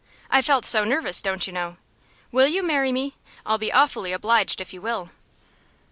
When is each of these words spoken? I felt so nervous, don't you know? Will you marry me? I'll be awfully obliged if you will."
I 0.31 0.41
felt 0.41 0.65
so 0.65 0.83
nervous, 0.83 1.21
don't 1.21 1.45
you 1.45 1.53
know? 1.53 1.77
Will 2.31 2.47
you 2.47 2.63
marry 2.63 2.91
me? 2.91 3.13
I'll 3.45 3.59
be 3.59 3.71
awfully 3.71 4.13
obliged 4.13 4.59
if 4.59 4.73
you 4.73 4.81
will." 4.81 5.11